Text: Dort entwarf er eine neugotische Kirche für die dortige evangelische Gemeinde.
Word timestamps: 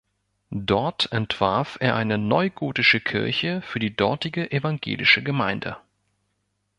Dort 0.63 1.11
entwarf 1.11 1.77
er 1.79 1.95
eine 1.95 2.17
neugotische 2.17 2.99
Kirche 3.01 3.61
für 3.61 3.77
die 3.77 3.95
dortige 3.95 4.51
evangelische 4.51 5.21
Gemeinde. 5.21 5.77